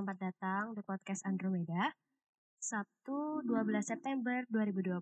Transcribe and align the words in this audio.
Selamat 0.00 0.32
datang 0.32 0.72
di 0.72 0.80
podcast 0.80 1.28
Andromeda. 1.28 1.92
Sabtu 2.56 3.44
12 3.44 3.84
September 3.84 4.48
2020. 4.48 4.96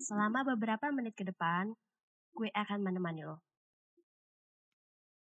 Selama 0.00 0.48
beberapa 0.48 0.88
menit 0.88 1.12
ke 1.12 1.28
depan, 1.28 1.76
gue 2.32 2.48
akan 2.56 2.80
menemani 2.80 3.28
lo. 3.28 3.44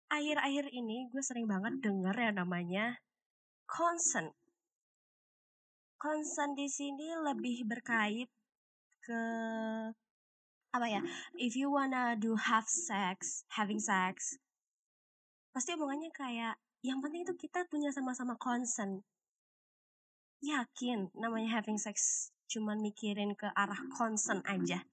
Akhir-akhir 0.07 0.71
ini 0.71 1.11
gue 1.11 1.19
sering 1.19 1.51
banget 1.51 1.83
denger 1.83 2.15
yang 2.15 2.47
namanya 2.47 2.95
consent. 3.67 4.31
Consent 5.99 6.55
di 6.55 6.71
sini 6.71 7.11
lebih 7.27 7.67
berkait 7.67 8.31
ke 9.03 9.23
apa 10.71 10.87
ya? 10.87 11.03
If 11.43 11.59
you 11.59 11.75
wanna 11.75 12.15
do 12.15 12.39
have 12.39 12.71
sex, 12.71 13.43
having 13.59 13.83
sex, 13.83 14.39
pasti 15.51 15.75
omongannya 15.75 16.15
kayak 16.15 16.55
yang 16.85 17.01
penting 17.01 17.25
itu 17.25 17.33
kita 17.33 17.65
punya 17.73 17.89
sama-sama 17.97 18.37
concern. 18.37 19.01
Yakin 20.45 21.09
namanya 21.17 21.57
having 21.57 21.81
sex 21.81 22.29
cuman 22.53 22.85
mikirin 22.85 23.33
ke 23.33 23.49
arah 23.57 23.81
concern 23.97 24.45
aja. 24.45 24.85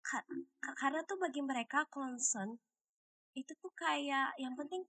Ka 0.00 0.24
karena 0.80 1.04
tuh 1.04 1.20
bagi 1.20 1.44
mereka 1.44 1.84
concern 1.92 2.56
itu 3.36 3.52
tuh 3.60 3.68
kayak 3.76 4.32
yang 4.40 4.56
penting 4.56 4.80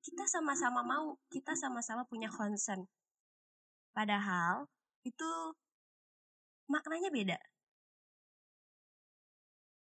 kita 0.00 0.24
sama-sama 0.24 0.80
mau, 0.80 1.20
kita 1.28 1.52
sama-sama 1.52 2.08
punya 2.08 2.32
concern. 2.32 2.88
Padahal 3.92 4.64
itu 5.04 5.30
maknanya 6.64 7.12
beda. 7.12 7.38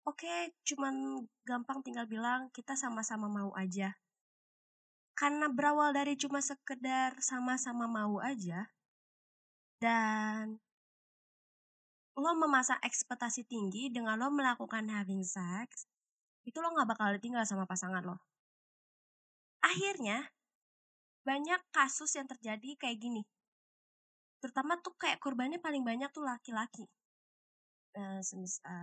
Oke, 0.02 0.58
cuman 0.66 1.30
gampang 1.46 1.86
tinggal 1.86 2.10
bilang 2.10 2.50
kita 2.50 2.74
sama-sama 2.74 3.30
mau 3.30 3.54
aja 3.54 3.94
karena 5.22 5.46
berawal 5.54 5.94
dari 5.94 6.18
cuma 6.18 6.42
sekedar 6.42 7.14
sama-sama 7.22 7.86
mau 7.86 8.18
aja. 8.18 8.66
Dan 9.78 10.58
lo 12.18 12.32
memasang 12.34 12.82
ekspektasi 12.82 13.46
tinggi 13.46 13.94
dengan 13.94 14.18
lo 14.18 14.34
melakukan 14.34 14.90
having 14.90 15.22
sex 15.22 15.86
itu 16.42 16.58
lo 16.58 16.74
gak 16.74 16.90
bakal 16.90 17.14
ditinggal 17.14 17.46
sama 17.46 17.70
pasangan 17.70 18.02
lo. 18.02 18.18
Akhirnya 19.62 20.26
banyak 21.22 21.62
kasus 21.70 22.18
yang 22.18 22.26
terjadi 22.26 22.82
kayak 22.82 22.98
gini. 22.98 23.22
Terutama 24.42 24.82
tuh 24.82 24.98
kayak 24.98 25.22
korbannya 25.22 25.62
paling 25.62 25.86
banyak 25.86 26.10
tuh 26.10 26.26
laki-laki. 26.26 26.90
Uh, 27.94 28.26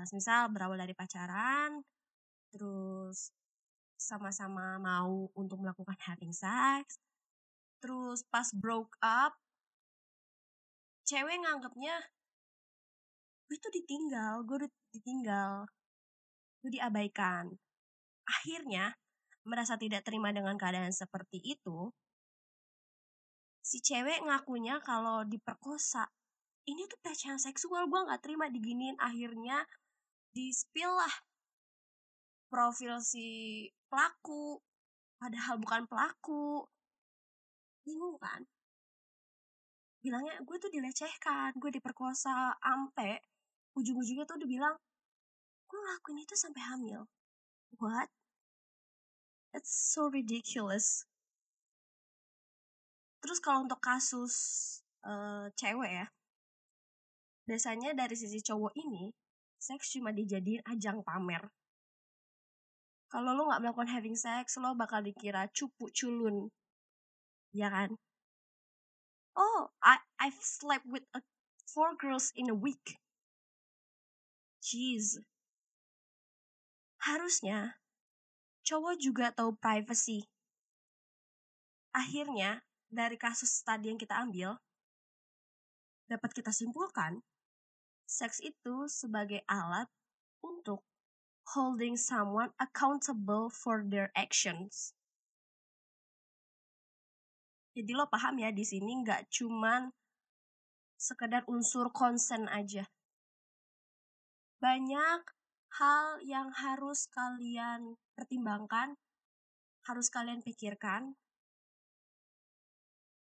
semisal 0.07 0.55
berawal 0.55 0.79
dari 0.79 0.95
pacaran 0.95 1.83
terus 2.53 3.33
sama-sama 3.99 4.79
mau 4.79 5.27
untuk 5.35 5.59
melakukan 5.59 5.99
having 5.99 6.31
sex. 6.31 7.03
Terus 7.83 8.23
pas 8.31 8.49
broke 8.55 8.95
up, 9.03 9.35
cewek 11.05 11.43
nganggapnya 11.43 11.99
gue 13.49 13.59
tuh 13.59 13.73
ditinggal, 13.73 14.45
gue 14.45 14.69
ditinggal, 14.93 15.65
gue 16.63 16.71
diabaikan. 16.79 17.49
Akhirnya, 18.29 18.93
merasa 19.49 19.81
tidak 19.81 20.05
terima 20.05 20.29
dengan 20.37 20.61
keadaan 20.61 20.93
seperti 20.93 21.41
itu, 21.41 21.89
si 23.65 23.81
cewek 23.81 24.21
ngakunya 24.25 24.85
kalau 24.85 25.25
diperkosa. 25.25 26.05
Ini 26.69 26.85
tuh 26.93 27.01
pelecehan 27.01 27.41
seksual, 27.41 27.89
gue 27.89 28.01
gak 28.05 28.21
terima 28.21 28.53
diginiin. 28.53 29.01
Akhirnya, 29.01 29.65
di 30.37 30.53
spill 30.53 30.93
lah 30.93 31.15
profil 32.53 33.01
si 33.01 33.65
pelaku. 33.89 34.61
Padahal 35.19 35.59
bukan 35.59 35.83
pelaku. 35.91 36.65
Bingung 37.83 38.17
kan? 38.21 38.45
Bilangnya 39.99 40.39
gue 40.45 40.57
tuh 40.61 40.71
dilecehkan 40.71 41.57
gue 41.59 41.71
diperkosa 41.75 42.57
ampe. 42.63 43.25
Ujung-ujungnya 43.75 44.25
tuh 44.29 44.39
udah 44.39 44.49
bilang 44.49 44.75
gue 45.69 45.79
ngelakuin 45.81 46.25
itu 46.25 46.35
sampai 46.39 46.63
hamil. 46.65 47.05
What? 47.77 48.09
It's 49.53 49.73
so 49.73 50.13
ridiculous. 50.13 51.09
Terus 53.19 53.43
kalau 53.43 53.67
untuk 53.67 53.83
kasus 53.83 54.35
uh, 55.05 55.51
cewek 55.59 55.93
ya 56.05 56.07
biasanya 57.49 57.97
dari 57.97 58.13
sisi 58.13 58.45
cowok 58.45 58.77
ini 58.77 59.09
seks 59.57 59.97
cuma 59.97 60.13
dijadiin 60.13 60.61
ajang 60.69 61.01
pamer 61.01 61.49
kalau 63.09 63.33
lo 63.33 63.49
nggak 63.49 63.65
melakukan 63.65 63.89
having 63.89 64.17
sex 64.17 64.61
lo 64.61 64.77
bakal 64.77 65.01
dikira 65.01 65.49
cupu 65.53 65.89
culun. 65.93 66.53
Ya 67.57 67.73
kan? 67.73 67.97
Oh 69.33 69.73
I 69.81 69.97
I've 70.21 70.41
slept 70.41 70.85
with 70.85 71.09
a, 71.17 71.25
four 71.65 71.97
girls 71.97 72.33
in 72.37 72.53
a 72.53 72.57
week. 72.57 73.01
Jeez. 74.61 75.21
Harusnya 77.01 77.81
cowok 78.69 79.01
juga 79.01 79.33
tahu 79.33 79.57
privacy. 79.57 80.29
Akhirnya 81.97 82.61
dari 82.93 83.17
kasus 83.17 83.65
tadi 83.65 83.89
yang 83.89 83.97
kita 83.97 84.21
ambil 84.21 84.61
dapat 86.09 86.31
kita 86.33 86.53
simpulkan 86.53 87.21
seks 88.09 88.41
itu 88.41 88.89
sebagai 88.89 89.45
alat 89.45 89.89
holding 91.55 91.97
someone 91.97 92.53
accountable 92.61 93.49
for 93.49 93.81
their 93.87 94.13
actions. 94.13 94.93
Jadi 97.73 97.95
lo 97.95 98.11
paham 98.11 98.43
ya 98.43 98.51
di 98.51 98.67
sini 98.67 99.07
nggak 99.07 99.31
cuman 99.31 99.95
sekedar 100.99 101.47
unsur 101.47 101.95
konsen 101.95 102.51
aja. 102.51 102.91
Banyak 104.59 105.23
hal 105.79 106.19
yang 106.27 106.51
harus 106.59 107.07
kalian 107.07 107.95
pertimbangkan, 108.19 108.99
harus 109.87 110.11
kalian 110.11 110.43
pikirkan. 110.43 111.15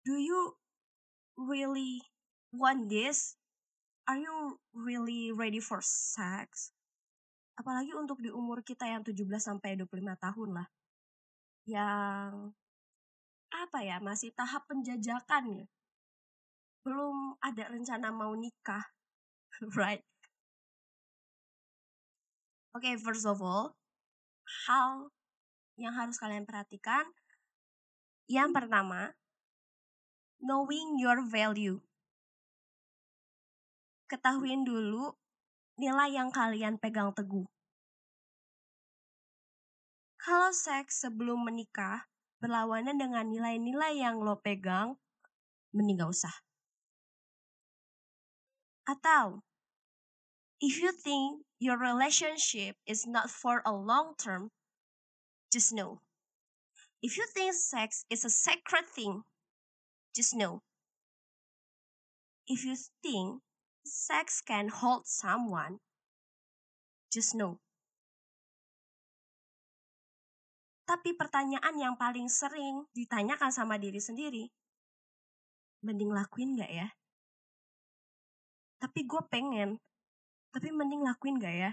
Do 0.06 0.22
you 0.22 0.54
really 1.34 2.06
want 2.54 2.94
this? 2.94 3.40
Are 4.06 4.20
you 4.20 4.60
really 4.76 5.32
ready 5.32 5.64
for 5.64 5.80
sex? 5.82 6.73
Apalagi 7.60 7.94
untuk 7.94 8.20
di 8.20 8.34
umur 8.34 8.66
kita 8.66 8.90
yang 8.90 9.06
17 9.06 9.26
sampai 9.38 9.78
25 9.78 10.16
tahun 10.18 10.50
lah. 10.58 10.68
Yang 11.70 12.34
apa 13.54 13.80
ya, 13.86 13.98
masih 14.02 14.34
tahap 14.34 14.66
penjajakan 14.66 15.64
ya. 15.64 15.66
Belum 16.84 17.38
ada 17.40 17.70
rencana 17.70 18.10
mau 18.10 18.34
nikah. 18.34 18.84
right? 19.80 20.02
Oke, 22.74 22.90
okay, 22.90 22.96
first 22.98 23.30
of 23.30 23.38
all, 23.38 23.78
hal 24.66 25.14
yang 25.78 25.94
harus 25.94 26.18
kalian 26.18 26.46
perhatikan 26.46 27.06
yang 28.26 28.50
pertama, 28.50 29.14
knowing 30.42 30.98
your 30.98 31.22
value. 31.22 31.78
Ketahuin 34.10 34.66
dulu 34.66 35.14
nilai 35.78 36.18
yang 36.18 36.34
kalian 36.34 36.82
pegang 36.82 37.14
teguh. 37.14 37.46
Kalau 40.24 40.56
seks 40.56 41.04
sebelum 41.04 41.44
menikah 41.44 42.08
berlawanan 42.40 42.96
dengan 42.96 43.28
nilai-nilai 43.28 44.00
yang 44.00 44.24
lo 44.24 44.40
pegang, 44.40 44.96
mending 45.76 46.00
gak 46.00 46.16
usah. 46.16 46.36
Atau, 48.88 49.44
if 50.64 50.80
you 50.80 50.96
think 50.96 51.44
your 51.60 51.76
relationship 51.76 52.80
is 52.88 53.04
not 53.04 53.28
for 53.28 53.60
a 53.68 53.76
long 53.76 54.16
term, 54.16 54.48
just 55.52 55.76
know. 55.76 56.00
If 57.04 57.20
you 57.20 57.28
think 57.36 57.52
sex 57.52 58.08
is 58.08 58.24
a 58.24 58.32
sacred 58.32 58.88
thing, 58.88 59.28
just 60.16 60.32
know. 60.32 60.64
If 62.48 62.64
you 62.64 62.80
think 63.04 63.44
sex 63.84 64.40
can 64.40 64.72
hold 64.72 65.04
someone, 65.04 65.84
just 67.12 67.36
know. 67.36 67.63
Tapi 70.84 71.16
pertanyaan 71.16 71.76
yang 71.80 71.96
paling 71.96 72.28
sering 72.28 72.84
ditanyakan 72.92 73.56
sama 73.56 73.80
diri 73.80 74.04
sendiri, 74.04 74.52
mending 75.84 76.12
lakuin 76.12 76.60
gak 76.60 76.72
ya? 76.72 76.88
Tapi 78.84 79.08
gue 79.08 79.22
pengen, 79.32 79.80
tapi 80.52 80.76
mending 80.76 81.08
lakuin 81.08 81.40
gak 81.40 81.56
ya? 81.56 81.72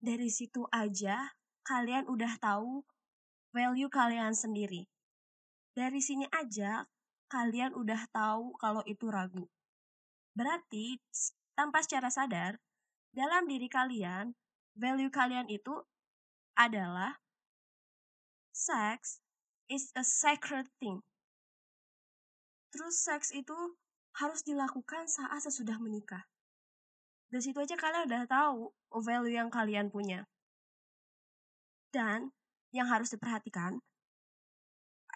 Dari 0.00 0.32
situ 0.32 0.64
aja 0.72 1.36
kalian 1.68 2.08
udah 2.08 2.32
tahu 2.40 2.80
value 3.52 3.92
kalian 3.92 4.32
sendiri. 4.32 4.88
Dari 5.76 6.00
sini 6.00 6.24
aja 6.32 6.88
kalian 7.28 7.76
udah 7.76 8.08
tahu 8.08 8.56
kalau 8.56 8.80
itu 8.88 9.12
ragu. 9.12 9.44
Berarti 10.32 10.96
tanpa 11.56 11.84
secara 11.84 12.08
sadar, 12.12 12.60
dalam 13.12 13.48
diri 13.48 13.68
kalian, 13.68 14.36
value 14.76 15.12
kalian 15.12 15.48
itu 15.48 15.80
adalah 16.56 17.16
sex 18.56 19.20
is 19.68 19.92
a 19.92 20.00
sacred 20.00 20.64
thing. 20.80 21.04
Terus 22.72 22.96
seks 23.04 23.28
itu 23.36 23.76
harus 24.16 24.40
dilakukan 24.40 25.04
saat 25.04 25.44
sesudah 25.44 25.76
menikah. 25.76 26.24
Dari 27.28 27.44
situ 27.44 27.60
aja 27.60 27.76
kalian 27.76 28.08
udah 28.08 28.24
tahu 28.24 28.72
value 29.04 29.36
yang 29.36 29.52
kalian 29.52 29.92
punya. 29.92 30.24
Dan 31.92 32.32
yang 32.72 32.88
harus 32.88 33.12
diperhatikan, 33.12 33.84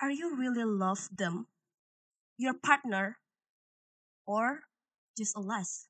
are 0.05 0.13
you 0.13 0.37
really 0.37 0.65
love 0.65 1.09
them, 1.09 1.49
your 2.37 2.57
partner, 2.57 3.21
or 4.29 4.69
just 5.17 5.33
a 5.33 5.41
lust? 5.41 5.89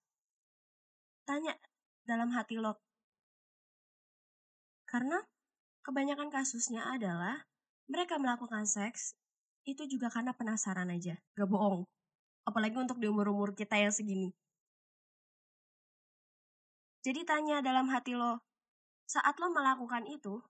Tanya 1.27 1.59
dalam 2.07 2.31
hati 2.31 2.59
lo. 2.59 2.79
Karena 4.87 5.23
kebanyakan 5.85 6.29
kasusnya 6.29 6.85
adalah 6.89 7.45
mereka 7.91 8.21
melakukan 8.21 8.69
seks 8.69 9.17
itu 9.69 9.85
juga 9.87 10.09
karena 10.09 10.33
penasaran 10.33 10.89
aja, 10.89 11.19
gak 11.37 11.49
bohong. 11.49 11.85
Apalagi 12.49 12.77
untuk 12.81 12.97
di 12.97 13.07
umur-umur 13.07 13.53
kita 13.53 13.77
yang 13.77 13.93
segini. 13.93 14.33
Jadi 17.01 17.25
tanya 17.25 17.65
dalam 17.65 17.89
hati 17.89 18.13
lo, 18.13 18.41
saat 19.09 19.37
lo 19.41 19.49
melakukan 19.53 20.05
itu, 20.09 20.41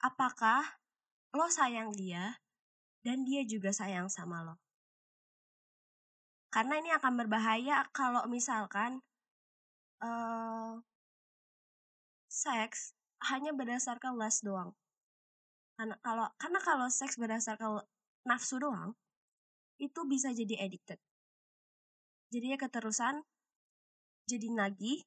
apakah 0.00 0.64
lo 1.36 1.48
sayang 1.52 1.92
dia 1.92 2.40
dan 3.04 3.24
dia 3.28 3.44
juga 3.44 3.72
sayang 3.72 4.08
sama 4.08 4.44
lo? 4.44 4.56
Karena 6.48 6.78
ini 6.78 6.94
akan 6.94 7.18
berbahaya 7.18 7.84
kalau 7.90 8.24
misalkan 8.30 9.02
uh, 9.98 10.78
seks 12.30 12.94
hanya 13.32 13.56
berdasarkan 13.56 14.16
lust 14.18 14.44
doang. 14.44 14.72
Karena 15.74 15.96
kalau 16.04 16.26
karena 16.38 16.60
kalau 16.62 16.86
seks 16.86 17.18
berdasarkan 17.18 17.82
nafsu 18.28 18.60
doang, 18.62 18.94
itu 19.80 20.00
bisa 20.06 20.30
jadi 20.30 20.64
addicted. 20.64 21.00
Jadi 22.30 22.54
ya 22.54 22.58
keterusan 22.58 23.22
jadi 24.24 24.48
nagih 24.50 25.04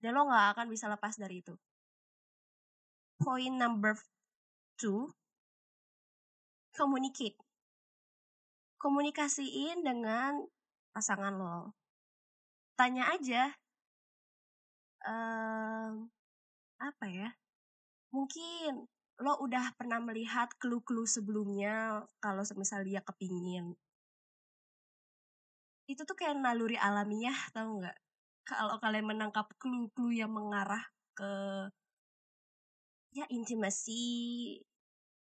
dan 0.00 0.14
lo 0.14 0.28
nggak 0.28 0.46
akan 0.56 0.66
bisa 0.70 0.86
lepas 0.86 1.16
dari 1.16 1.40
itu. 1.40 1.56
Point 3.16 3.56
number 3.56 3.96
two, 4.76 5.08
communicate. 6.76 7.40
Komunikasiin 8.76 9.82
dengan 9.82 10.44
pasangan 10.92 11.32
lo. 11.32 11.72
Tanya 12.76 13.08
aja, 13.08 13.56
um, 15.08 16.12
apa 16.80 17.06
ya? 17.08 17.28
Mungkin 18.12 18.88
lo 19.24 19.32
udah 19.40 19.72
pernah 19.80 19.96
melihat 20.04 20.52
clue-clue 20.60 21.08
sebelumnya 21.08 22.04
kalau 22.20 22.44
semisal 22.44 22.84
dia 22.84 23.00
kepingin. 23.00 23.72
Itu 25.88 26.02
tuh 26.04 26.16
kayak 26.18 26.36
naluri 26.36 26.76
alamiah 26.76 27.36
tau 27.54 27.80
nggak? 27.80 27.96
Kalau 28.46 28.76
kalian 28.78 29.06
menangkap 29.08 29.48
clue-clue 29.58 30.20
yang 30.20 30.30
mengarah 30.30 30.84
ke 31.16 31.32
ya 33.16 33.24
intimasi 33.32 34.04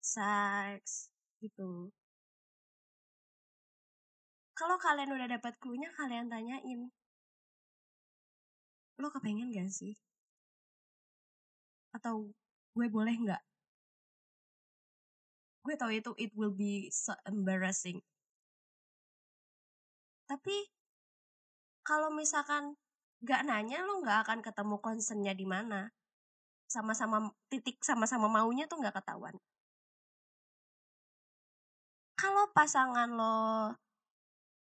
seks 0.01 1.13
gitu. 1.45 1.93
Kalau 4.55 4.79
kalian 4.79 5.13
udah 5.13 5.29
dapat 5.29 5.59
clue-nya 5.61 5.91
kalian 5.99 6.31
tanyain. 6.31 6.89
Lo 9.03 9.11
kepengen 9.11 9.51
gak 9.51 9.69
sih 9.69 9.99
atau 11.95 12.27
gue 12.75 12.87
boleh 12.91 13.15
nggak 13.15 13.43
gue 15.65 15.75
tau 15.79 15.89
itu 15.89 16.13
it 16.21 16.35
will 16.35 16.53
be 16.53 16.91
so 16.91 17.15
embarrassing 17.25 18.03
tapi 20.29 20.69
kalau 21.85 22.09
misalkan 22.09 22.81
gak 23.25 23.45
nanya 23.49 23.85
lo 23.85 24.01
gak 24.05 24.29
akan 24.29 24.41
ketemu 24.41 24.77
concernnya 24.81 25.33
di 25.37 25.47
mana. 25.49 25.93
Sama-sama 26.69 27.33
titik 27.53 27.81
sama-sama 27.85 28.29
maunya 28.29 28.65
tuh 28.65 28.81
gak 28.81 28.97
ketahuan. 29.01 29.37
Kalau 32.17 32.49
pasangan 32.57 33.09
lo 33.13 33.77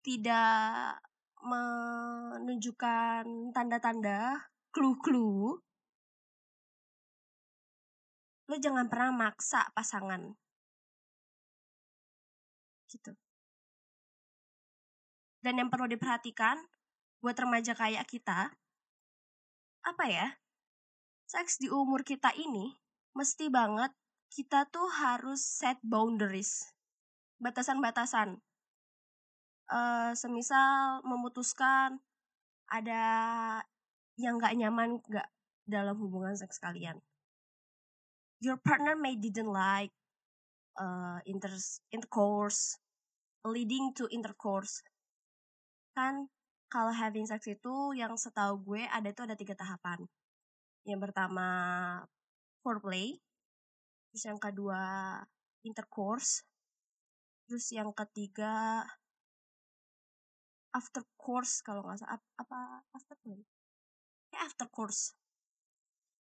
tidak 0.02 0.98
menunjukkan 1.46 3.54
tanda-tanda 3.54 4.50
clue-clue, 4.74 5.62
lo 8.46 8.56
jangan 8.62 8.86
pernah 8.86 9.12
maksa 9.14 9.66
pasangan. 9.74 10.34
Gitu. 12.90 13.12
Dan 15.42 15.62
yang 15.62 15.70
perlu 15.70 15.86
diperhatikan 15.90 16.58
buat 17.22 17.38
remaja 17.38 17.74
kayak 17.78 18.06
kita, 18.10 18.54
apa 19.86 20.06
ya? 20.10 20.28
Seks 21.26 21.58
di 21.62 21.70
umur 21.70 22.06
kita 22.06 22.34
ini 22.38 22.74
mesti 23.18 23.50
banget 23.50 23.94
kita 24.34 24.70
tuh 24.70 24.90
harus 24.90 25.42
set 25.42 25.78
boundaries. 25.86 26.74
Batasan-batasan. 27.42 28.42
Uh, 29.66 30.14
semisal 30.14 31.02
memutuskan 31.02 31.98
ada 32.70 33.02
yang 34.14 34.38
gak 34.38 34.54
nyaman 34.54 35.02
gak 35.10 35.26
dalam 35.66 35.98
hubungan 35.98 36.38
seks 36.38 36.62
kalian. 36.62 37.02
Your 38.46 38.62
partner 38.62 38.94
may 38.94 39.18
didn't 39.18 39.50
like 39.50 39.90
uh, 40.78 41.18
inter 41.26 41.50
intercourse, 41.90 42.78
leading 43.42 43.90
to 43.98 44.06
intercourse. 44.14 44.86
Kan 45.98 46.30
kalau 46.70 46.94
having 46.94 47.26
sex 47.26 47.50
itu 47.50 47.98
yang 47.98 48.14
setahu 48.14 48.62
gue 48.62 48.86
ada 48.86 49.10
itu 49.10 49.26
ada 49.26 49.34
tiga 49.34 49.58
tahapan. 49.58 50.06
Yang 50.86 51.10
pertama 51.10 51.48
foreplay, 52.62 53.18
terus 54.14 54.30
yang 54.30 54.38
kedua 54.38 54.82
intercourse, 55.66 56.46
terus 57.50 57.74
yang 57.74 57.90
ketiga 57.98 58.86
after 60.76 61.02
course 61.16 61.64
kalau 61.64 61.82
nggak 61.82 62.04
salah 62.04 62.20
apa 62.36 62.84
after 62.92 63.16
play 63.24 63.40
ya 64.36 64.44
after 64.44 64.68
course 64.68 65.16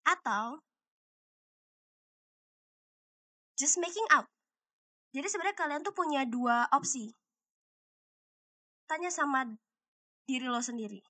atau 0.07 0.63
just 3.55 3.79
making 3.79 4.05
out 4.11 4.27
jadi 5.15 5.27
sebenarnya 5.31 5.57
kalian 5.57 5.81
tuh 5.83 5.95
punya 5.95 6.27
dua 6.27 6.67
opsi 6.75 7.15
tanya 8.85 9.09
sama 9.09 9.49
diri 10.25 10.49
lo 10.49 10.61
sendiri. 10.61 11.01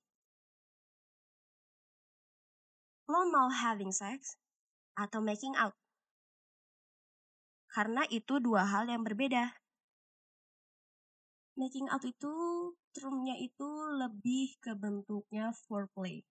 Lo 3.08 3.24
mau 3.32 3.48
having 3.48 3.92
sex 3.92 4.36
atau 4.96 5.24
making 5.24 5.56
out? 5.56 5.76
Karena 7.72 8.04
itu 8.08 8.40
dua 8.40 8.64
hal 8.64 8.88
yang 8.88 9.04
berbeda. 9.04 9.52
Making 11.56 11.88
out 11.88 12.04
itu 12.04 12.34
termnya 12.92 13.36
itu 13.40 13.68
lebih 13.96 14.56
ke 14.60 14.76
bentuknya 14.76 15.52
foreplay. 15.68 16.24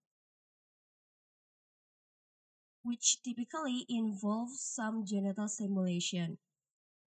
Which 2.85 3.17
typically 3.25 3.89
involves 3.89 4.61
some 4.61 5.09
genital 5.09 5.49
stimulation, 5.49 6.37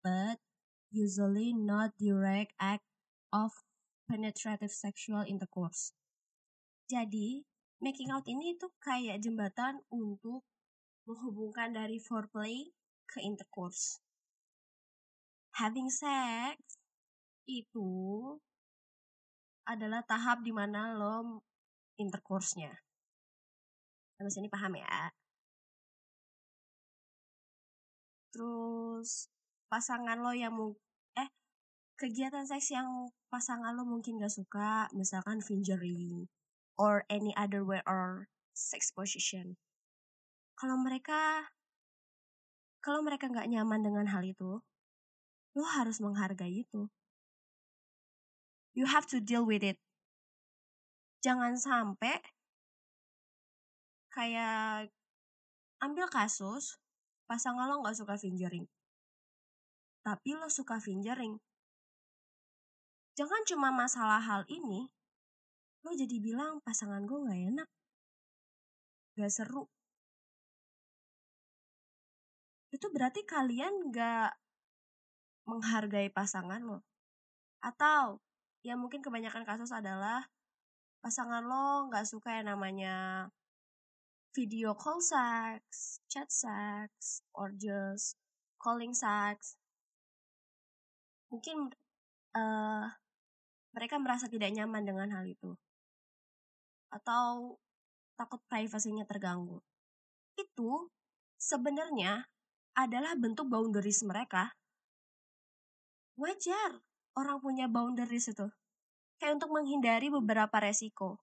but 0.04 0.36
usually 0.92 1.56
not 1.56 1.96
direct 1.96 2.52
act 2.60 2.84
of 3.32 3.56
penetrative 4.04 4.68
sexual 4.68 5.24
intercourse. 5.24 5.96
Jadi, 6.92 7.48
making 7.80 8.12
out 8.12 8.28
ini 8.28 8.52
itu 8.52 8.68
kayak 8.84 9.24
jembatan 9.24 9.80
untuk 9.88 10.44
menghubungkan 11.08 11.72
dari 11.72 11.96
foreplay 11.96 12.68
ke 13.08 13.24
intercourse. 13.24 13.96
Having 15.56 15.88
sex 15.88 16.60
itu 17.48 17.90
adalah 19.64 20.04
tahap 20.04 20.44
di 20.44 20.52
mana 20.52 20.92
lo 20.92 21.40
intercourse-nya. 21.96 22.76
Sampai 24.20 24.32
sini 24.32 24.48
paham 24.52 24.76
ya? 24.76 25.08
Terus 28.32 29.28
pasangan 29.68 30.20
lo 30.20 30.32
yang 30.32 30.56
mau 30.56 30.72
eh 31.16 31.28
kegiatan 32.00 32.48
seks 32.48 32.72
yang 32.72 33.12
pasangan 33.28 33.76
lo 33.76 33.84
mungkin 33.84 34.20
gak 34.20 34.32
suka, 34.32 34.88
misalkan 34.96 35.44
fingering, 35.44 36.26
or 36.80 37.04
any 37.12 37.36
other 37.36 37.62
way 37.62 37.84
or 37.84 38.28
sex 38.56 38.92
position. 38.92 39.56
Kalau 40.56 40.76
mereka, 40.80 41.52
kalau 42.80 43.00
mereka 43.04 43.28
nggak 43.28 43.48
nyaman 43.48 43.80
dengan 43.84 44.06
hal 44.08 44.24
itu, 44.24 44.60
lo 45.52 45.64
harus 45.76 46.00
menghargai 46.00 46.64
itu. 46.64 46.88
You 48.72 48.88
have 48.88 49.04
to 49.12 49.20
deal 49.20 49.44
with 49.44 49.60
it. 49.60 49.76
Jangan 51.20 51.60
sampai 51.60 52.18
kayak 54.12 54.90
ambil 55.80 56.08
kasus 56.08 56.81
pasangan 57.32 57.64
lo 57.64 57.80
nggak 57.80 57.96
suka 57.96 58.20
fingering, 58.20 58.68
tapi 60.04 60.36
lo 60.36 60.52
suka 60.52 60.76
fingering 60.76 61.40
Jangan 63.12 63.44
cuma 63.44 63.68
masalah 63.68 64.24
hal 64.24 64.42
ini, 64.48 64.88
lo 65.84 65.92
jadi 65.92 66.16
bilang 66.16 66.64
pasangan 66.64 67.04
gue 67.04 67.18
gak 67.28 67.42
enak. 67.52 67.68
Gak 69.20 69.28
seru. 69.28 69.68
Itu 72.72 72.88
berarti 72.88 73.28
kalian 73.28 73.92
gak 73.92 74.32
menghargai 75.44 76.08
pasangan 76.08 76.64
lo. 76.64 76.80
Atau 77.60 78.24
ya 78.64 78.80
mungkin 78.80 79.04
kebanyakan 79.04 79.44
kasus 79.44 79.76
adalah 79.76 80.24
pasangan 81.04 81.44
lo 81.44 81.92
gak 81.92 82.08
suka 82.08 82.40
yang 82.40 82.48
namanya 82.56 83.28
video 84.32 84.72
call 84.72 85.04
sex, 85.04 86.00
chat 86.08 86.32
sex, 86.32 87.20
or 87.36 87.52
just 87.52 88.16
calling 88.56 88.96
sex. 88.96 89.60
Mungkin 91.28 91.72
uh, 92.36 92.88
mereka 93.76 94.00
merasa 94.00 94.28
tidak 94.28 94.52
nyaman 94.52 94.84
dengan 94.88 95.08
hal 95.12 95.24
itu. 95.28 95.52
Atau 96.88 97.60
takut 98.16 98.40
privasinya 98.48 99.04
terganggu. 99.04 99.60
Itu 100.36 100.88
sebenarnya 101.36 102.24
adalah 102.72 103.12
bentuk 103.16 103.52
boundaries 103.52 104.00
mereka. 104.04 104.56
Wajar 106.16 106.80
orang 107.16 107.40
punya 107.40 107.68
boundaries 107.68 108.32
itu. 108.32 108.48
Kayak 109.20 109.40
untuk 109.40 109.60
menghindari 109.60 110.08
beberapa 110.08 110.56
resiko. 110.56 111.20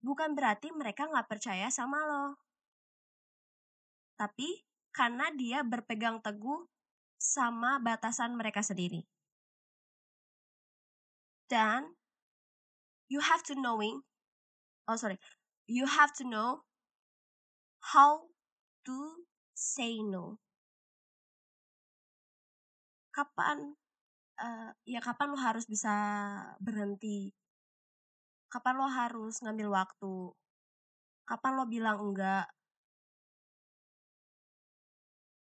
Bukan 0.00 0.32
berarti 0.32 0.72
mereka 0.72 1.08
nggak 1.08 1.28
percaya 1.28 1.68
sama 1.68 2.00
lo 2.04 2.49
tapi 4.20 4.68
karena 4.92 5.32
dia 5.32 5.64
berpegang 5.64 6.20
teguh 6.20 6.68
sama 7.16 7.80
batasan 7.80 8.36
mereka 8.36 8.60
sendiri. 8.60 9.08
Dan 11.48 11.88
you 13.08 13.24
have 13.24 13.40
to 13.48 13.56
knowing, 13.56 14.04
oh 14.84 15.00
sorry, 15.00 15.16
you 15.64 15.88
have 15.88 16.12
to 16.12 16.28
know 16.28 16.68
how 17.80 18.28
to 18.84 19.24
say 19.56 20.04
no. 20.04 20.36
Kapan, 23.10 23.72
uh, 24.36 24.70
ya 24.84 25.00
kapan 25.00 25.32
lo 25.32 25.40
harus 25.40 25.64
bisa 25.64 25.96
berhenti? 26.60 27.32
Kapan 28.52 28.76
lo 28.76 28.86
harus 28.86 29.40
ngambil 29.40 29.72
waktu? 29.72 30.36
Kapan 31.24 31.52
lo 31.56 31.64
bilang 31.64 31.98
enggak? 32.04 32.59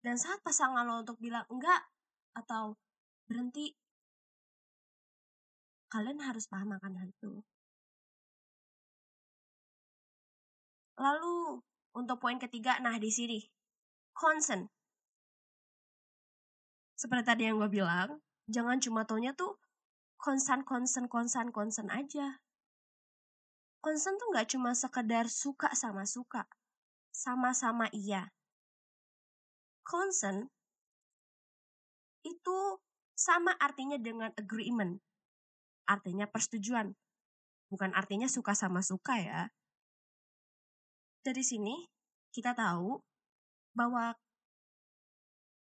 Dan 0.07 0.15
saat 0.15 0.39
pasangan 0.39 0.87
lo 0.87 1.03
untuk 1.03 1.19
bilang 1.19 1.43
enggak 1.51 1.83
atau 2.31 2.79
berhenti, 3.27 3.75
kalian 5.91 6.23
harus 6.23 6.47
paham 6.47 6.79
akan 6.79 6.95
hal 6.95 7.11
itu. 7.11 7.43
Lalu 10.95 11.59
untuk 11.91 12.23
poin 12.23 12.39
ketiga, 12.39 12.79
nah 12.79 12.95
di 12.95 13.11
sini 13.11 13.43
consent. 14.15 14.71
Seperti 16.95 17.27
tadi 17.27 17.51
yang 17.51 17.59
gue 17.59 17.67
bilang, 17.67 18.23
jangan 18.47 18.79
cuma 18.79 19.03
taunya 19.03 19.35
tuh 19.35 19.59
konsen, 20.15 20.63
konsen, 20.63 21.11
konsen, 21.11 21.51
konsen 21.51 21.91
aja. 21.91 22.39
Konsen 23.83 24.15
tuh 24.15 24.31
nggak 24.31 24.55
cuma 24.55 24.71
sekedar 24.71 25.27
suka 25.27 25.75
sama 25.75 26.07
suka, 26.07 26.47
sama-sama 27.11 27.91
iya 27.91 28.31
consent 29.88 30.51
itu 32.27 32.60
sama 33.15 33.56
artinya 33.56 33.96
dengan 33.96 34.36
agreement. 34.36 35.00
Artinya 35.88 36.27
persetujuan. 36.27 36.91
Bukan 37.72 37.96
artinya 37.96 38.27
suka 38.27 38.51
sama 38.51 38.84
suka 38.84 39.15
ya. 39.24 39.41
Dari 41.24 41.44
sini 41.44 41.88
kita 42.36 42.51
tahu 42.51 43.00
bahwa 43.72 44.12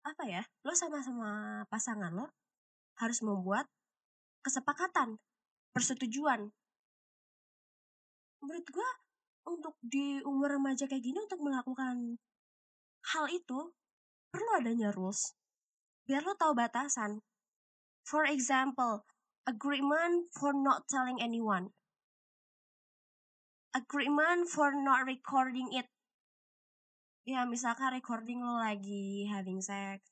apa 0.00 0.24
ya, 0.26 0.42
lo 0.66 0.74
sama-sama 0.74 1.62
pasangan 1.70 2.10
lo 2.10 2.26
harus 2.98 3.22
membuat 3.22 3.70
kesepakatan, 4.42 5.16
persetujuan. 5.70 6.50
Menurut 8.42 8.66
gue 8.66 8.90
untuk 9.46 9.74
di 9.84 10.20
umur 10.24 10.56
remaja 10.56 10.88
kayak 10.88 11.04
gini 11.04 11.18
untuk 11.20 11.40
melakukan 11.44 12.16
hal 13.16 13.26
itu 13.32 13.72
perlu 14.30 14.50
adanya 14.56 14.94
rules. 14.94 15.34
Biar 16.06 16.22
lo 16.22 16.34
tahu 16.38 16.54
batasan. 16.54 17.22
For 18.06 18.26
example, 18.26 19.06
agreement 19.46 20.30
for 20.34 20.54
not 20.54 20.86
telling 20.90 21.18
anyone. 21.22 21.70
Agreement 23.70 24.50
for 24.50 24.74
not 24.74 25.06
recording 25.06 25.70
it. 25.74 25.86
Ya, 27.22 27.46
misalkan 27.46 27.94
recording 27.94 28.42
lo 28.42 28.58
lagi 28.58 29.30
having 29.30 29.62
sex. 29.62 30.02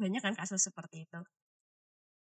Banyak 0.00 0.22
kan 0.24 0.34
kasus 0.34 0.66
seperti 0.66 1.06
itu. 1.06 1.20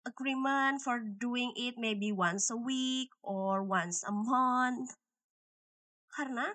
Agreement 0.07 0.79
for 0.85 1.01
doing 1.01 1.51
it 1.59 1.75
maybe 1.81 2.15
once 2.15 2.53
a 2.53 2.59
week 2.61 3.11
or 3.25 3.65
once 3.65 4.07
a 4.07 4.15
month. 4.15 4.95
Karena 6.15 6.55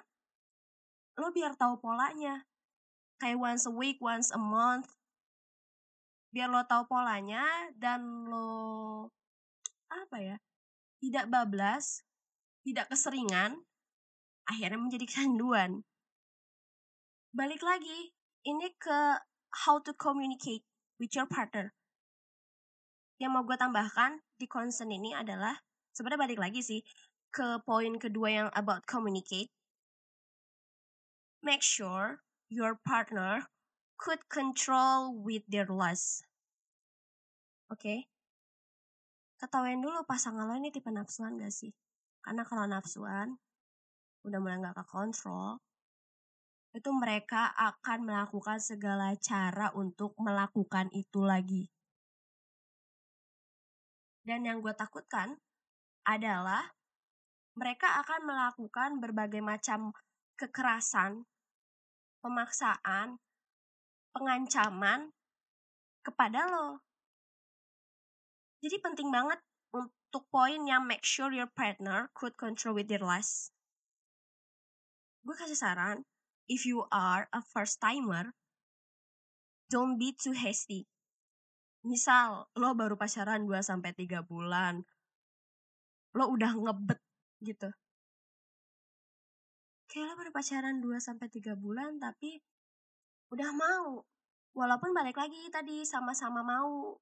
lo 1.20 1.36
biar 1.36 1.60
tahu 1.60 1.84
polanya 1.84 2.48
kayak 3.20 3.38
once 3.38 3.68
a 3.68 3.74
week, 3.74 4.00
once 4.00 4.32
a 4.32 4.40
month. 4.40 4.96
Biar 6.32 6.48
lo 6.48 6.64
tahu 6.64 6.88
polanya 6.88 7.44
dan 7.76 8.26
lo 8.32 9.12
apa 9.92 10.18
ya? 10.24 10.38
Tidak 11.00 11.28
bablas, 11.28 12.04
tidak 12.64 12.92
keseringan, 12.92 13.60
akhirnya 14.48 14.80
menjadi 14.80 15.06
kecanduan. 15.10 15.84
Balik 17.30 17.62
lagi, 17.62 18.16
ini 18.48 18.74
ke 18.80 19.22
how 19.68 19.78
to 19.84 19.94
communicate 19.94 20.66
with 20.98 21.14
your 21.14 21.30
partner. 21.30 21.76
Yang 23.20 23.32
mau 23.36 23.44
gue 23.44 23.58
tambahkan 23.60 24.24
di 24.40 24.48
concern 24.48 24.90
ini 24.96 25.12
adalah, 25.12 25.60
sebenarnya 25.92 26.24
balik 26.26 26.40
lagi 26.40 26.62
sih, 26.64 26.82
ke 27.30 27.62
poin 27.68 28.00
kedua 28.02 28.28
yang 28.32 28.50
about 28.58 28.88
communicate. 28.90 29.52
Make 31.44 31.62
sure 31.62 32.24
your 32.50 32.82
partner 32.82 33.46
could 34.02 34.26
control 34.28 35.14
with 35.14 35.46
their 35.46 35.70
lust. 35.70 36.26
Oke? 37.70 37.80
Okay? 37.80 38.00
Ketawain 39.40 39.80
dulu 39.80 40.04
pasangan 40.04 40.50
lo 40.50 40.58
ini 40.58 40.74
tipe 40.74 40.92
nafsuan 40.92 41.40
gak 41.40 41.54
sih? 41.54 41.72
Karena 42.20 42.44
kalau 42.44 42.68
nafsuan, 42.68 43.40
udah 44.28 44.40
mulai 44.42 44.60
gak 44.60 44.84
kekontrol, 44.84 45.62
itu 46.76 46.90
mereka 46.92 47.54
akan 47.56 48.04
melakukan 48.04 48.60
segala 48.60 49.16
cara 49.16 49.72
untuk 49.78 50.12
melakukan 50.20 50.92
itu 50.92 51.24
lagi. 51.24 51.72
Dan 54.26 54.44
yang 54.44 54.60
gue 54.60 54.76
takutkan 54.76 55.40
adalah 56.04 56.68
mereka 57.56 58.02
akan 58.04 58.22
melakukan 58.28 58.90
berbagai 59.02 59.42
macam 59.42 59.96
kekerasan 60.36 61.26
pemaksaan, 62.20 63.20
pengancaman 64.12 65.12
kepada 66.04 66.48
lo. 66.48 66.84
Jadi 68.60 68.76
penting 68.84 69.08
banget 69.08 69.40
untuk 69.72 70.28
poin 70.28 70.60
yang 70.68 70.84
make 70.84 71.06
sure 71.08 71.32
your 71.32 71.50
partner 71.56 72.12
could 72.12 72.36
control 72.36 72.76
with 72.76 72.92
their 72.92 73.04
lust. 73.04 73.56
Gue 75.24 75.36
kasih 75.36 75.56
saran, 75.56 76.04
if 76.52 76.68
you 76.68 76.84
are 76.92 77.32
a 77.32 77.40
first 77.40 77.80
timer, 77.80 78.36
don't 79.72 79.96
be 79.96 80.12
too 80.12 80.36
hasty. 80.36 80.90
Misal, 81.88 82.52
lo 82.60 82.76
baru 82.76 83.00
pacaran 83.00 83.48
2 83.48 83.64
sampai 83.64 83.96
3 83.96 84.20
bulan. 84.28 84.84
Lo 86.12 86.28
udah 86.28 86.52
ngebet 86.52 87.00
gitu 87.40 87.72
kayak 89.90 90.06
lo 90.06 90.14
baru 90.22 90.32
pacaran 90.32 90.78
2 90.78 91.02
sampai 91.02 91.28
3 91.34 91.58
bulan 91.58 91.98
tapi 91.98 92.38
udah 93.34 93.50
mau. 93.58 94.06
Walaupun 94.54 94.94
balik 94.94 95.18
lagi 95.18 95.50
tadi 95.50 95.82
sama-sama 95.86 96.46
mau, 96.46 96.98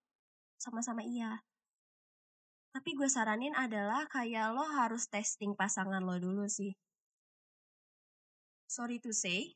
sama-sama 0.59 1.03
iya. 1.03 1.43
Tapi 2.71 2.95
gue 2.95 3.07
saranin 3.11 3.55
adalah 3.55 4.07
kayak 4.07 4.55
lo 4.55 4.63
harus 4.71 5.07
testing 5.11 5.55
pasangan 5.55 6.03
lo 6.03 6.15
dulu 6.19 6.47
sih. 6.47 6.75
Sorry 8.67 8.99
to 8.99 9.15
say, 9.15 9.55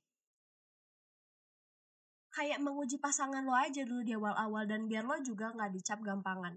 kayak 2.32 2.64
menguji 2.64 2.96
pasangan 3.00 3.44
lo 3.44 3.56
aja 3.56 3.84
dulu 3.84 4.02
di 4.08 4.16
awal-awal 4.16 4.64
dan 4.68 4.88
biar 4.88 5.04
lo 5.04 5.20
juga 5.20 5.52
nggak 5.52 5.72
dicap 5.76 6.00
gampangan. 6.00 6.56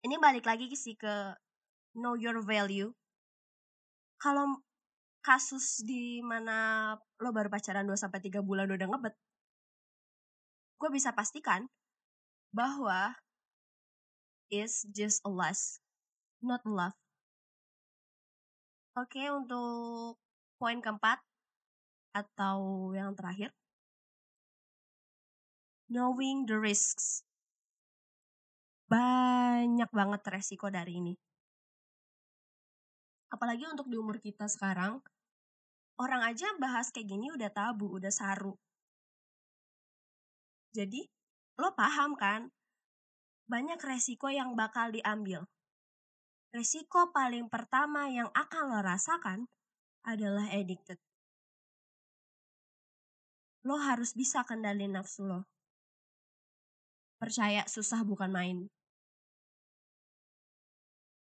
Ini 0.00 0.16
balik 0.16 0.48
lagi 0.48 0.72
sih 0.72 0.96
ke 0.96 1.36
know 1.92 2.16
your 2.16 2.40
value 2.40 2.88
kalau 4.20 4.60
kasus 5.24 5.80
di 5.84 6.20
mana 6.20 6.92
lo 7.20 7.30
baru 7.32 7.48
pacaran 7.48 7.88
2 7.88 7.96
sampai 7.96 8.20
3 8.20 8.44
bulan 8.44 8.68
udah 8.68 8.86
ngebet, 8.88 9.14
gue 10.80 10.90
bisa 10.92 11.12
pastikan 11.16 11.68
bahwa 12.52 13.16
is 14.52 14.84
just 14.92 15.24
a 15.24 15.30
lust, 15.30 15.80
not 16.44 16.60
love. 16.68 16.96
Oke, 18.98 19.22
untuk 19.30 20.18
poin 20.58 20.82
keempat 20.82 21.22
atau 22.12 22.90
yang 22.92 23.14
terakhir, 23.14 23.54
knowing 25.88 26.44
the 26.44 26.58
risks. 26.58 27.22
Banyak 28.90 29.88
banget 29.94 30.22
resiko 30.26 30.66
dari 30.68 30.98
ini. 30.98 31.14
Apalagi 33.30 33.64
untuk 33.70 33.86
di 33.86 33.94
umur 33.94 34.18
kita 34.18 34.50
sekarang, 34.50 34.98
orang 36.02 36.26
aja 36.26 36.50
bahas 36.58 36.90
kayak 36.90 37.14
gini 37.14 37.30
udah 37.30 37.50
tabu, 37.50 37.86
udah 37.86 38.10
saru. 38.10 38.58
Jadi, 40.74 41.06
lo 41.58 41.74
paham 41.78 42.18
kan? 42.18 42.50
Banyak 43.46 43.78
resiko 43.82 44.30
yang 44.30 44.54
bakal 44.54 44.90
diambil. 44.94 45.46
Resiko 46.50 47.14
paling 47.14 47.46
pertama 47.46 48.10
yang 48.10 48.26
akan 48.34 48.62
lo 48.70 48.78
rasakan 48.82 49.46
adalah 50.02 50.50
addicted. 50.50 50.98
Lo 53.62 53.78
harus 53.78 54.16
bisa 54.18 54.42
kendali 54.42 54.90
nafsu 54.90 55.30
lo. 55.30 55.46
Percaya 57.22 57.68
susah 57.70 58.02
bukan 58.02 58.32
main. 58.32 58.58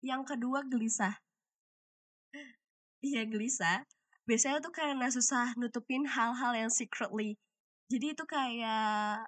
Yang 0.04 0.36
kedua 0.36 0.66
gelisah. 0.68 1.16
Iya 3.04 3.22
gelisah. 3.28 3.84
Biasanya 4.28 4.64
tuh 4.64 4.72
karena 4.72 5.08
susah 5.12 5.54
nutupin 5.60 6.08
hal-hal 6.08 6.52
yang 6.56 6.72
secretly. 6.72 7.36
Jadi 7.92 8.06
itu 8.16 8.24
kayak 8.24 9.28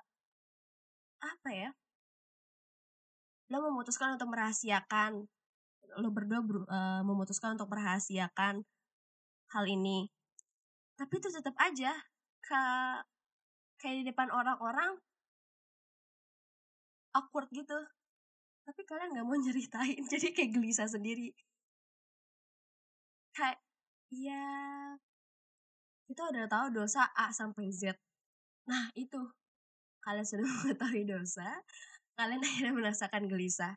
apa 1.20 1.50
ya? 1.52 1.70
Lo 3.52 3.62
memutuskan 3.68 4.16
untuk 4.16 4.32
merahasiakan 4.32 5.28
lo 5.96 6.12
berdua 6.12 6.44
ber, 6.44 6.58
uh, 6.68 7.02
memutuskan 7.08 7.56
untuk 7.56 7.72
merahasiakan 7.72 8.64
hal 9.56 9.66
ini 9.70 10.12
tapi 10.96 11.20
itu 11.20 11.28
tetap 11.32 11.56
aja 11.60 11.92
ke 12.44 12.62
kayak 13.80 13.96
di 14.02 14.04
depan 14.08 14.32
orang-orang 14.32 14.96
awkward 17.16 17.48
gitu 17.52 17.80
tapi 18.66 18.82
kalian 18.88 19.16
nggak 19.16 19.28
mau 19.28 19.38
nyeritain 19.44 20.04
jadi 20.08 20.28
kayak 20.36 20.52
gelisah 20.56 20.88
sendiri 20.88 21.32
kayak 23.36 23.60
ya 24.16 24.48
kita 26.08 26.22
udah 26.32 26.46
tahu 26.48 26.68
dosa 26.72 27.12
A 27.18 27.34
sampai 27.36 27.70
Z. 27.74 27.98
Nah 28.70 28.90
itu. 28.96 29.20
Kalian 30.06 30.26
sudah 30.26 30.46
mengetahui 30.62 31.04
dosa 31.10 31.66
kalian 32.16 32.42
akhirnya 32.48 32.72
merasakan 32.72 33.28
gelisah. 33.28 33.76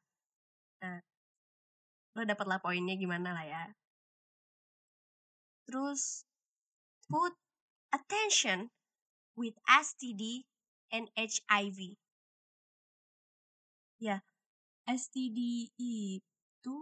Nah 0.83 1.03
lo 2.15 2.23
dapet 2.27 2.47
lah 2.51 2.59
poinnya 2.63 2.95
gimana 2.95 3.35
lah 3.35 3.47
ya. 3.47 3.65
Terus 5.67 6.23
put 7.11 7.35
attention 7.91 8.71
with 9.35 9.55
STD 9.67 10.47
and 10.95 11.11
HIV 11.15 11.99
ya 13.99 14.23
STD 14.87 15.69
itu 15.75 16.79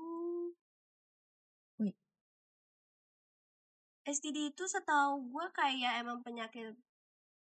STD 4.07 4.55
itu 4.55 4.65
setahu 4.71 5.35
gue 5.35 5.47
kayak 5.51 5.99
emang 5.99 6.23
penyakit 6.23 6.79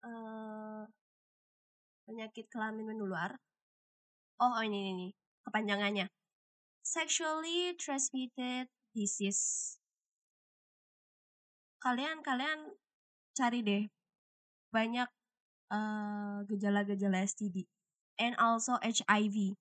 uh, 0.03 0.83
penyakit 2.03 2.51
kelamin 2.51 2.91
menular 2.91 3.39
oh, 4.43 4.51
oh 4.51 4.63
ini 4.63 4.91
ini 4.91 5.07
kepanjangannya 5.47 6.11
sexually 6.81 7.77
transmitted 7.77 8.67
disease. 8.91 9.77
Kalian 11.81 12.21
kalian 12.21 12.77
cari 13.33 13.63
deh 13.63 13.83
banyak 14.75 15.07
gejala 15.71 16.83
gejala-gejala 16.83 17.23
STD 17.23 17.63
and 18.19 18.35
also 18.35 18.75
HIV. 18.83 19.55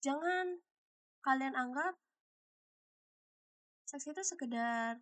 Jangan 0.00 0.64
kalian 1.20 1.52
anggap 1.52 1.92
seks 3.84 4.08
itu 4.08 4.22
sekedar 4.24 4.96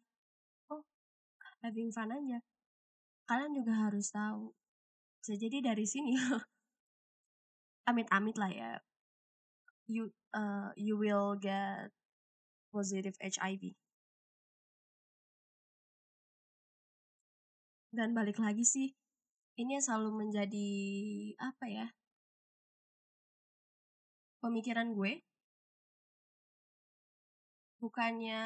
having 1.65 1.91
fun 1.91 2.15
aja. 2.15 2.39
Kalian 3.29 3.53
juga 3.57 3.73
harus 3.77 4.09
tahu. 4.13 4.55
Bisa 5.21 5.35
jadi 5.37 5.61
dari 5.61 5.85
sini 5.85 6.15
Amit-amit 7.89 8.37
lah 8.37 8.53
ya 8.53 8.79
you 9.89 10.13
uh, 10.37 10.71
you 10.77 11.01
will 11.01 11.35
get 11.41 11.91
positive 12.71 13.17
HIV. 13.19 13.73
Dan 17.89 18.13
balik 18.13 18.37
lagi 18.37 18.69
sih, 18.69 18.93
ini 19.57 19.81
yang 19.81 19.85
selalu 19.85 20.29
menjadi 20.29 20.71
apa 21.41 21.65
ya? 21.67 21.87
Pemikiran 24.45 24.93
gue 24.95 25.25
bukannya 27.83 28.43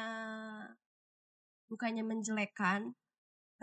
bukannya 1.69 2.03
menjelekkan, 2.07 2.95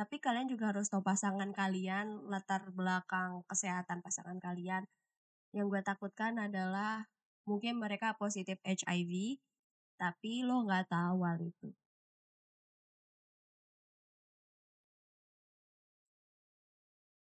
tapi 0.00 0.16
kalian 0.16 0.48
juga 0.48 0.72
harus 0.72 0.88
tahu 0.88 1.02
pasangan 1.04 1.52
kalian, 1.52 2.06
latar 2.32 2.62
belakang 2.72 3.44
kesehatan 3.50 4.00
pasangan 4.00 4.38
kalian. 4.40 4.88
Yang 5.56 5.66
gue 5.72 5.82
takutkan 5.84 6.40
adalah 6.40 7.04
mungkin 7.44 7.76
mereka 7.76 8.16
positif 8.16 8.56
HIV, 8.64 9.12
tapi 10.00 10.40
lo 10.48 10.64
nggak 10.64 10.88
tahu 10.88 11.18
hal 11.28 11.38
itu. 11.44 11.68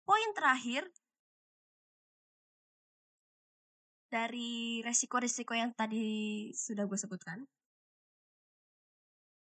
Poin 0.09 0.31
terakhir 0.33 0.88
dari 4.09 4.81
resiko-resiko 4.88 5.53
yang 5.53 5.77
tadi 5.77 6.48
sudah 6.57 6.88
gue 6.88 6.96
sebutkan, 6.96 7.44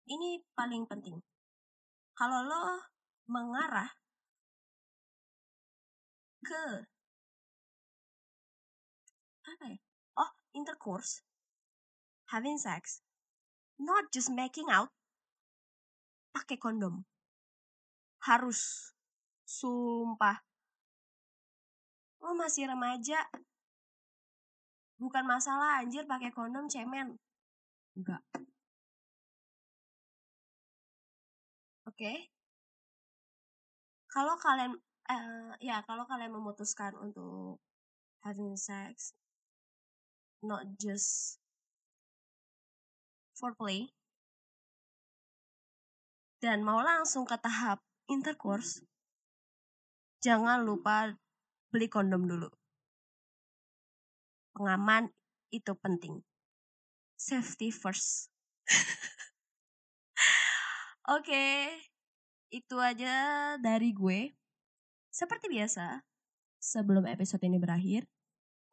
ini 0.10 0.42
paling 0.58 0.90
penting. 0.90 1.18
Kalau 2.18 2.40
lo 2.50 2.91
mengarah 3.32 3.96
ke 6.44 6.84
apa 9.48 9.66
ya? 9.72 9.80
intercourse, 10.54 11.24
having 12.32 12.60
sex, 12.60 13.04
not 13.80 14.12
just 14.12 14.32
making 14.32 14.68
out, 14.68 14.92
pakai 16.36 16.60
kondom. 16.60 17.08
Harus. 18.22 18.94
Sumpah. 19.48 20.46
Lo 22.22 22.38
masih 22.38 22.70
remaja. 22.70 23.28
Bukan 25.02 25.26
masalah 25.26 25.82
anjir 25.82 26.06
pakai 26.06 26.30
kondom 26.30 26.70
cemen. 26.70 27.18
Enggak. 27.98 28.22
Oke. 31.90 31.98
Okay. 31.98 32.18
Kalau 34.12 34.36
kalian 34.36 34.76
uh, 35.08 35.56
ya 35.64 35.80
kalau 35.88 36.04
kalian 36.04 36.36
memutuskan 36.36 36.92
untuk 37.00 37.64
having 38.28 38.60
sex 38.60 39.16
not 40.44 40.68
just 40.76 41.40
foreplay 43.40 43.90
dan 46.42 46.66
mau 46.66 46.82
langsung 46.82 47.24
ke 47.30 47.38
tahap 47.38 47.78
intercourse, 48.10 48.82
jangan 50.26 50.66
lupa 50.66 51.14
beli 51.70 51.86
kondom 51.86 52.26
dulu. 52.26 52.50
Pengaman 54.58 55.14
itu 55.54 55.78
penting. 55.78 56.26
Safety 57.14 57.70
first. 57.70 58.34
Oke, 61.14 61.30
okay, 61.30 61.91
itu 62.52 62.76
aja 62.78 63.56
dari 63.58 63.96
gue. 63.96 64.36
Seperti 65.08 65.48
biasa, 65.48 66.04
sebelum 66.60 67.08
episode 67.08 67.42
ini 67.48 67.56
berakhir, 67.58 68.04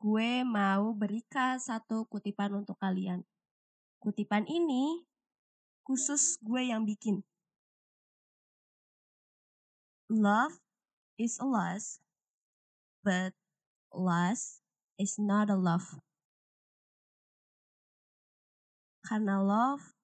gue 0.03 0.43
mau 0.43 0.91
berikan 0.95 1.59
satu 1.63 2.07
kutipan 2.11 2.59
untuk 2.59 2.75
kalian. 2.79 3.23
Kutipan 4.03 4.47
ini 4.51 5.03
khusus 5.87 6.39
gue 6.43 6.71
yang 6.71 6.83
bikin. 6.83 7.23
Love 10.11 10.59
is 11.19 11.39
a 11.39 11.47
loss, 11.47 12.03
but 13.03 13.35
loss 13.95 14.63
is 14.99 15.19
not 15.19 15.51
a 15.51 15.59
love. 15.59 15.99
Karena 19.07 19.41
love 19.41 19.95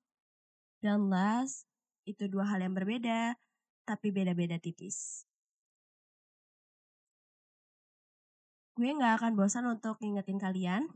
dan 0.82 1.08
lust 1.08 1.68
itu 2.04 2.28
dua 2.28 2.44
hal 2.48 2.60
yang 2.60 2.76
berbeda, 2.76 3.37
tapi 3.85 4.11
beda-beda 4.11 4.59
tipis. 4.59 5.29
gue 8.75 8.90
gak 8.90 9.23
akan 9.23 9.38
bosan 9.38 9.70
untuk 9.70 10.03
ngingetin 10.03 10.35
kalian 10.35 10.90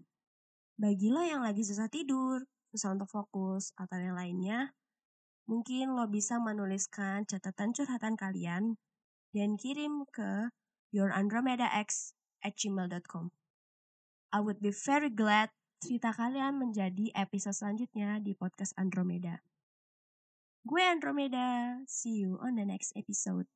Bagi 0.78 1.10
lo 1.10 1.26
yang 1.26 1.42
lagi 1.42 1.66
susah 1.66 1.90
tidur, 1.90 2.46
susah 2.70 2.94
untuk 2.94 3.10
fokus, 3.10 3.74
atau 3.74 3.98
yang 3.98 4.14
lainnya, 4.14 4.70
mungkin 5.50 5.98
lo 5.98 6.06
bisa 6.06 6.38
menuliskan 6.38 7.26
catatan 7.26 7.74
curhatan 7.74 8.14
kalian 8.14 8.78
dan 9.34 9.58
kirim 9.58 10.06
ke 10.14 10.54
yourandromedax 10.94 12.14
at 12.46 12.54
gmail.com. 12.54 13.34
I 14.30 14.38
would 14.38 14.62
be 14.62 14.70
very 14.70 15.10
glad 15.10 15.50
cerita 15.82 16.14
kalian 16.14 16.62
menjadi 16.62 17.10
episode 17.18 17.58
selanjutnya 17.58 18.22
di 18.22 18.38
podcast 18.38 18.70
Andromeda. 18.78 19.47
Gue 20.64 20.82
Andromeda, 20.82 21.82
see 21.86 22.10
you 22.10 22.38
on 22.40 22.54
the 22.54 22.64
next 22.64 22.92
episode. 22.96 23.46